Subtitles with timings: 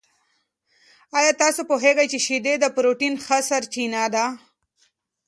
[1.17, 4.25] آیا تاسو پوهېږئ چې شیدې د پروټین ښه سرچینه دي؟